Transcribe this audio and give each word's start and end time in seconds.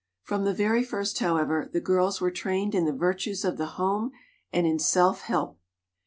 From 0.23 0.45
the 0.45 0.53
very 0.55 0.83
first, 0.83 1.19
however, 1.19 1.69
the 1.71 1.79
girls 1.79 2.19
were 2.19 2.31
trained 2.31 2.73
in 2.73 2.85
the 2.85 2.91
virtues 2.91 3.45
of 3.45 3.57
the 3.57 3.67
home, 3.77 4.11
and 4.51 4.65
in 4.65 4.79
self 4.79 5.21
help. 5.21 5.59